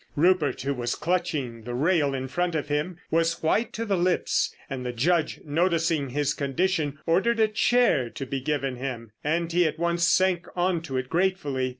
[0.15, 4.51] Rupert, who was clutching the rail in front of him, was white to the lips;
[4.67, 9.67] and the Judge, noticing his condition, ordered a chair to be given him, and he
[9.67, 11.69] at once sank on to it gratefully.